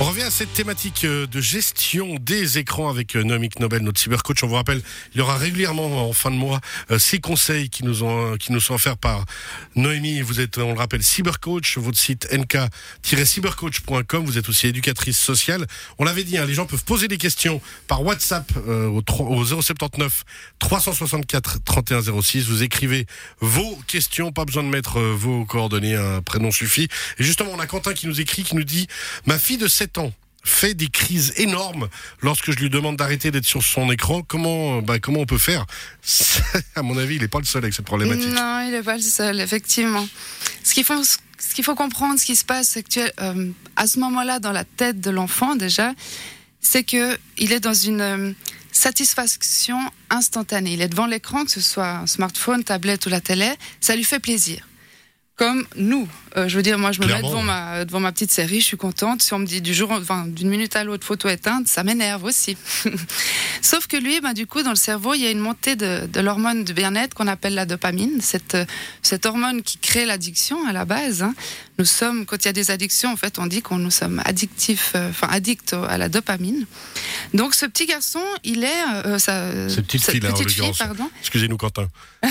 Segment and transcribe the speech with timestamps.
[0.00, 4.00] On revient à cette thématique euh, de gestion des écrans avec euh, Noémie Nobel, notre
[4.00, 4.42] cybercoach.
[4.42, 4.82] On vous rappelle,
[5.14, 8.38] il y aura régulièrement en fin de mois euh, ces conseils qui nous, sont
[8.70, 9.24] offerts par
[9.76, 10.20] Noémie.
[10.22, 14.24] Vous êtes, on le rappelle, cybercoach, votre site nk-cybercoach.com.
[14.24, 15.66] Vous êtes aussi éducatrice sociale.
[15.98, 20.24] On l'avait dit, hein, les gens peuvent poser des questions par WhatsApp au, au 079
[20.58, 22.46] 364 3106.
[22.46, 23.06] Vous écrivez
[23.40, 26.88] vos questions, pas besoin de mettre vos coordonnées, un prénom suffit.
[27.18, 28.88] Et justement, on a Quentin qui nous écrit, qui nous dit,
[29.26, 30.12] ma fille de 7 ans
[30.44, 31.88] fait des crises énormes
[32.20, 34.22] lorsque je lui demande d'arrêter d'être sur son écran.
[34.22, 35.66] Comment, bah, comment on peut faire?
[36.74, 38.28] À mon avis, il n'est pas le seul avec cette problématique.
[38.28, 40.06] Non, il n'est pas le seul, effectivement.
[40.64, 43.98] Ce qu'il faut, ce qu'il faut comprendre, ce qui se passe, que euh, à ce
[44.00, 45.92] moment-là, dans la tête de l'enfant déjà,
[46.60, 48.32] c'est que il est dans une euh,
[48.72, 49.78] satisfaction
[50.10, 50.72] instantanée.
[50.72, 54.04] Il est devant l'écran, que ce soit un smartphone, tablette ou la télé, ça lui
[54.04, 54.66] fait plaisir
[55.36, 56.08] comme nous.
[56.36, 58.66] Euh, je veux dire, moi, je me mets devant ma, devant ma petite série, je
[58.66, 59.22] suis contente.
[59.22, 62.24] Si on me dit du jour, enfin, d'une minute à l'autre, photo éteinte, ça m'énerve
[62.24, 62.56] aussi.
[63.62, 66.06] Sauf que lui, bah, du coup, dans le cerveau, il y a une montée de,
[66.06, 68.56] de l'hormone de bien-être qu'on appelle la dopamine, cette,
[69.02, 71.22] cette hormone qui crée l'addiction à la base.
[71.22, 71.34] Hein.
[71.78, 74.22] Nous sommes, quand il y a des addictions, en fait, on dit qu'on nous sommes
[74.24, 76.66] addictifs, euh, enfin, addicts à la dopamine.
[77.34, 81.10] Donc, ce petit garçon, il est, euh, ça, cette petite fille, petite fille pardon.
[81.20, 81.88] Excusez-nous, Quentin.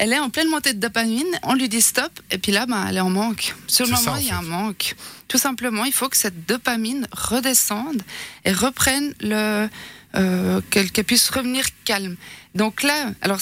[0.00, 1.28] elle est en pleine montée de dopamine.
[1.42, 3.54] On lui dit stop, et puis là, ben, elle est en manque.
[3.66, 4.94] Sur le moment, il y a un manque.
[5.28, 8.02] Tout simplement, il faut que cette dopamine redescende
[8.46, 9.68] et reprenne le.
[10.16, 12.16] Euh, qu'elle puisse revenir calme.
[12.56, 13.38] Donc là, alors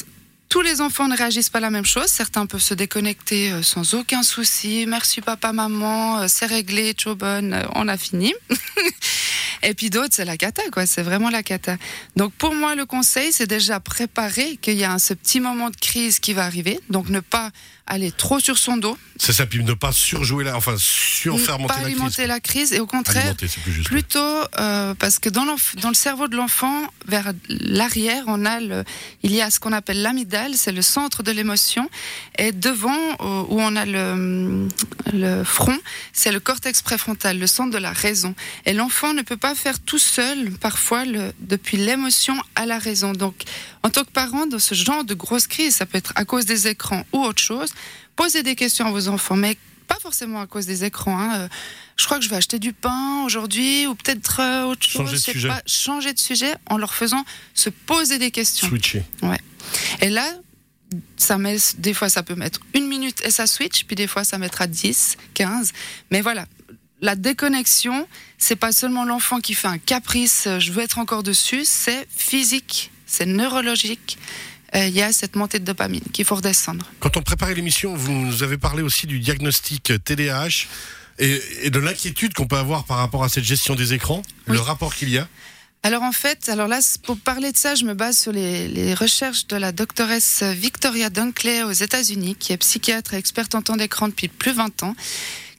[0.49, 2.07] tous les enfants ne réagissent pas la même chose.
[2.07, 4.87] Certains peuvent se déconnecter euh, sans aucun souci.
[4.87, 8.35] Merci papa, maman, euh, c'est réglé, bonne, on a fini.
[9.63, 10.87] Et puis d'autres, c'est la cata, quoi.
[10.87, 11.77] C'est vraiment la cata.
[12.17, 15.77] Donc pour moi, le conseil, c'est déjà préparer qu'il y a ce petit moment de
[15.77, 16.81] crise qui va arriver.
[16.91, 17.51] Donc ne pas
[17.89, 18.97] aller trop sur son dos.
[19.17, 22.81] C'est ça, puis ne pas surjouer la, enfin surfaire monter pas alimenter la crise et
[22.81, 23.35] au contraire,
[23.85, 24.21] plutôt
[24.59, 25.45] euh, parce que dans,
[25.81, 28.85] dans le cerveau de l'enfant, vers l'arrière, on a le,
[29.23, 31.89] il y a ce qu'on appelle l'amygdale, c'est le centre de l'émotion,
[32.39, 35.79] et devant euh, où on a le, front,
[36.13, 38.35] c'est le cortex préfrontal, le centre de la raison.
[38.67, 43.13] Et l'enfant ne peut pas faire tout seul, parfois, le, depuis l'émotion à la raison.
[43.13, 43.35] Donc,
[43.83, 46.47] en tant que parent, dans ce genre de grosse crise, ça peut être à cause
[46.47, 47.71] des écrans ou autre chose,
[48.17, 49.57] posez des questions à vos enfants, mais
[49.89, 51.19] pas forcément à cause des écrans.
[51.19, 51.41] Hein.
[51.41, 51.49] Euh,
[51.97, 55.07] je crois que je vais acheter du pain aujourd'hui ou peut-être euh, autre chose.
[55.07, 55.49] Changer de sujet.
[55.49, 58.69] Pas, changer de sujet en leur faisant se poser des questions.
[58.69, 59.03] Switcher.
[59.23, 59.41] Ouais.
[60.01, 60.31] Et là,
[61.17, 64.25] ça met, des fois, ça peut mettre une minute et ça switch, puis des fois,
[64.25, 65.73] ça mettra 10, 15.
[66.11, 66.47] Mais voilà,
[67.01, 68.07] la déconnexion,
[68.39, 72.07] c'est pas seulement l'enfant qui fait un caprice, euh, je veux être encore dessus, c'est
[72.15, 74.19] physique, c'est neurologique.
[74.75, 76.87] Euh, il y a cette montée de dopamine qu'il faut redescendre.
[77.01, 80.67] Quand on préparait l'émission, vous nous avez parlé aussi du diagnostic TDAH
[81.19, 84.95] et, de l'inquiétude qu'on peut avoir par rapport à cette gestion des écrans, le rapport
[84.95, 85.27] qu'il y a.
[85.83, 88.95] Alors en fait, alors là, pour parler de ça, je me base sur les, les
[88.95, 93.77] recherches de la doctoresse Victoria Dunkley aux États-Unis, qui est psychiatre et experte en temps
[93.77, 94.95] d'écran depuis plus de 20 ans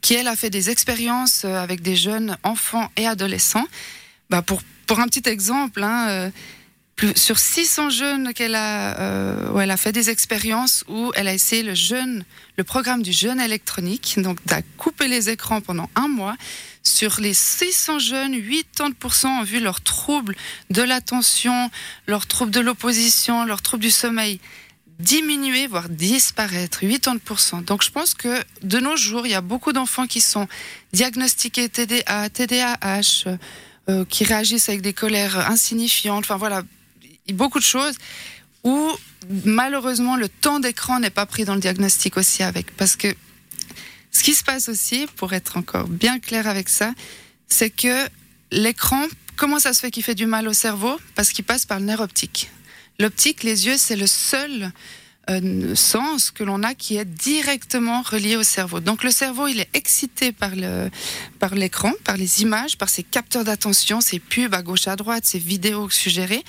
[0.01, 3.67] qui elle a fait des expériences euh, avec des jeunes enfants et adolescents.
[4.29, 6.29] Bah pour, pour un petit exemple, hein, euh,
[7.15, 11.33] sur 600 jeunes qu'elle a, euh, où elle a fait des expériences où elle a
[11.33, 12.23] essayé le jeune,
[12.57, 16.35] le programme du jeune électronique, donc d'à couper les écrans pendant un mois.
[16.83, 20.35] Sur les 600 jeunes, 80% ont vu leurs troubles
[20.69, 21.69] de l'attention,
[22.07, 24.39] leurs troubles de l'opposition, leurs troubles du sommeil
[24.99, 27.63] diminuer, voire disparaître, 80%.
[27.63, 30.47] Donc je pense que de nos jours, il y a beaucoup d'enfants qui sont
[30.91, 33.29] diagnostiqués TDA, TDAH,
[33.89, 36.63] euh, qui réagissent avec des colères insignifiantes, enfin voilà,
[37.33, 37.95] beaucoup de choses,
[38.63, 38.91] où
[39.45, 42.75] malheureusement le temps d'écran n'est pas pris dans le diagnostic aussi avec.
[42.75, 43.15] Parce que
[44.11, 46.93] ce qui se passe aussi, pour être encore bien clair avec ça,
[47.47, 48.07] c'est que
[48.51, 50.99] l'écran, comment ça se fait qu'il fait du mal au cerveau?
[51.15, 52.49] Parce qu'il passe par le nerf optique.
[52.99, 54.71] L'optique, les yeux, c'est le seul
[55.29, 58.79] euh, sens que l'on a qui est directement relié au cerveau.
[58.79, 60.89] Donc le cerveau, il est excité par le
[61.37, 65.25] par l'écran, par les images, par ses capteurs d'attention, ses pubs à gauche à droite,
[65.25, 66.43] ses vidéos suggérées.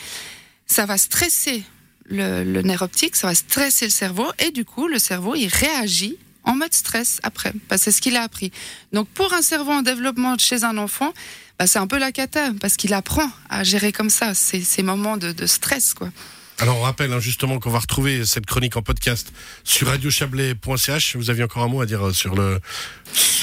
[0.70, 1.64] Ça va stresser
[2.05, 6.17] le, nerf optique, ça va stresser le cerveau et du coup le cerveau il réagit
[6.44, 8.52] en mode stress après, que c'est ce qu'il a appris.
[8.93, 11.12] Donc pour un cerveau en développement chez un enfant,
[11.58, 15.17] bah, c'est un peu la cata, parce qu'il apprend à gérer comme ça ces, moments
[15.17, 16.11] de stress quoi.
[16.60, 19.32] Alors on rappelle hein, justement qu'on va retrouver cette chronique en podcast
[19.64, 21.16] sur radiochablais.ch.
[21.16, 22.60] Vous aviez encore un mot à dire euh, sur le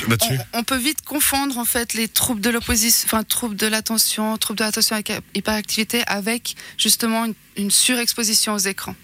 [0.07, 0.37] là-dessus?
[0.53, 4.59] On, peut vite confondre en fait les troubles de l'opposition, enfin troubles de l'attention, troubles
[4.59, 7.25] de l'attention avec hyperactivité avec justement
[7.55, 8.95] une, surexposition aux écrans.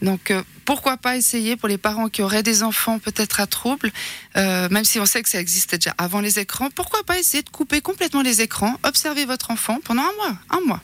[0.00, 3.90] Donc euh, pourquoi pas essayer pour les parents qui auraient des enfants peut-être à trouble,
[4.36, 7.42] euh, même si on sait que ça existait déjà avant les écrans, pourquoi pas essayer
[7.42, 10.82] de couper complètement les écrans, observer votre enfant pendant un mois, un mois.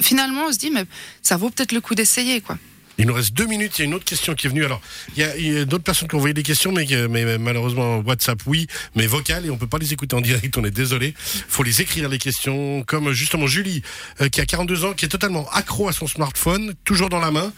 [0.00, 0.86] Finalement on se dit mais
[1.20, 2.56] ça vaut peut-être le coup d'essayer quoi.
[2.98, 3.78] Il nous reste deux minutes.
[3.78, 4.64] Il y a une autre question qui est venue.
[4.64, 4.80] Alors,
[5.16, 8.66] il y a, d'autres personnes qui ont envoyé des questions, mais, mais malheureusement, WhatsApp, oui,
[8.94, 10.56] mais vocal, et on peut pas les écouter en direct.
[10.58, 11.14] On est désolé.
[11.16, 12.84] faut les écrire, les questions.
[12.86, 13.82] Comme justement Julie,
[14.20, 17.30] euh, qui a 42 ans, qui est totalement accro à son smartphone, toujours dans la
[17.30, 17.52] main.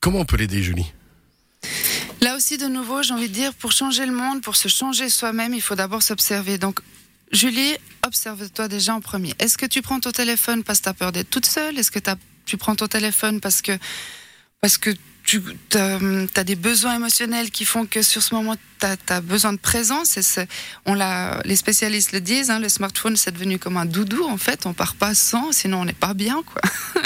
[0.00, 0.92] Comment on peut l'aider, Julie?
[2.20, 5.10] Là aussi, de nouveau, j'ai envie de dire, pour changer le monde, pour se changer
[5.10, 6.58] soi-même, il faut d'abord s'observer.
[6.58, 6.80] Donc,
[7.32, 7.76] Julie,
[8.06, 9.34] observe-toi déjà en premier.
[9.38, 11.78] Est-ce que tu prends ton téléphone parce que tu as peur d'être toute seule?
[11.78, 11.98] Est-ce que
[12.46, 13.72] tu prends ton téléphone parce que
[14.60, 14.90] parce que
[15.24, 15.42] tu
[15.74, 20.16] as, des besoins émotionnels qui font que sur ce moment, tu as, besoin de présence?
[20.16, 20.46] Et
[20.86, 20.94] on
[21.44, 24.66] les spécialistes le disent, hein, le smartphone, c'est devenu comme un doudou, en fait.
[24.66, 26.42] On part pas sans, sinon on n'est pas bien.
[26.44, 26.62] quoi.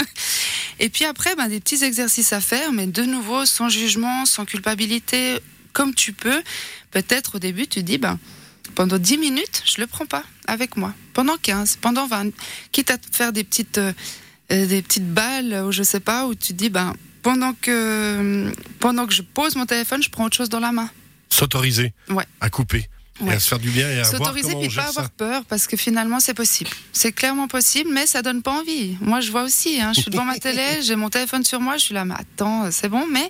[0.81, 4.45] et puis après, ben, des petits exercices à faire, mais de nouveau, sans jugement, sans
[4.45, 5.37] culpabilité,
[5.73, 6.41] comme tu peux.
[6.89, 8.17] Peut-être au début, tu dis, ben,
[8.73, 10.95] pendant 10 minutes, je le prends pas avec moi.
[11.13, 12.31] Pendant 15, pendant 20.
[12.71, 13.93] Quitte à faire des petites, euh,
[14.49, 19.13] des petites balles, ou je sais pas, où tu dis, ben, pendant que, pendant que
[19.13, 20.89] je pose mon téléphone, je prends autre chose dans la main.
[21.29, 22.25] S'autoriser ouais.
[22.39, 22.89] à couper.
[23.25, 25.77] Et à se faire du bien et à comment et pas avoir peur parce que
[25.77, 26.71] finalement c'est possible.
[26.91, 28.97] C'est clairement possible, mais ça donne pas envie.
[29.01, 29.79] Moi je vois aussi.
[29.81, 32.15] Hein, je suis devant ma télé, j'ai mon téléphone sur moi, je suis là, mais
[32.17, 33.29] attends, c'est bon, mais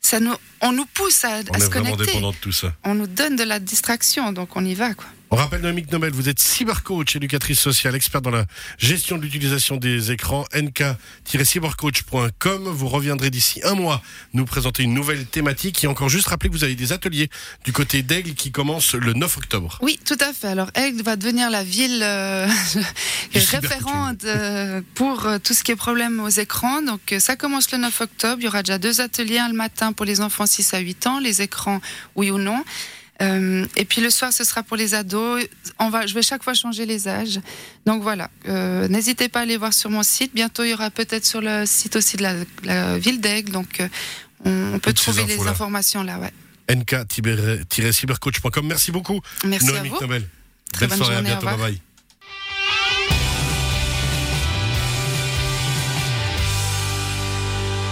[0.00, 2.06] ça nous, on nous pousse à, on est se connecter.
[2.06, 2.72] dépendant de tout ça.
[2.84, 5.06] On nous donne de la distraction, donc on y va quoi.
[5.32, 8.46] On rappelle Dominique Nobel, vous êtes cybercoach, éducatrice sociale, experte dans la
[8.78, 12.64] gestion de l'utilisation des écrans, nk-cybercoach.com.
[12.64, 14.02] Vous reviendrez d'ici un mois
[14.34, 15.84] nous présenter une nouvelle thématique.
[15.84, 17.30] Et encore juste rappeler que vous avez des ateliers
[17.64, 19.78] du côté d'Aigle qui commencent le 9 octobre.
[19.82, 20.48] Oui, tout à fait.
[20.48, 22.48] Alors Aigle va devenir la ville euh,
[23.32, 26.82] référente euh, pour euh, tout ce qui est problème aux écrans.
[26.82, 28.38] Donc ça commence le 9 octobre.
[28.40, 31.06] Il y aura déjà deux ateliers, un le matin pour les enfants 6 à 8
[31.06, 31.80] ans, les écrans
[32.16, 32.64] oui ou non.
[33.20, 35.44] Euh, et puis le soir, ce sera pour les ados.
[35.78, 37.40] On va, je vais chaque fois changer les âges.
[37.86, 40.34] Donc voilà, euh, n'hésitez pas à aller voir sur mon site.
[40.34, 42.22] Bientôt, il y aura peut-être sur le site aussi de
[42.62, 43.52] la, ville d'Aigle.
[43.52, 43.88] Donc euh,
[44.44, 46.18] on, peut trouver les informations là.
[46.18, 46.32] Ouais.
[46.74, 48.66] nk-cybercoach.com.
[48.66, 49.20] Merci beaucoup.
[49.44, 50.00] Merci à vous.
[50.00, 50.26] Nobel.
[50.78, 51.46] Belle soirée, à bientôt.
[51.46, 51.80] Bye bye.